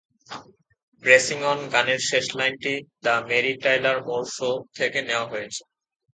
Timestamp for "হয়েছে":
5.27-5.61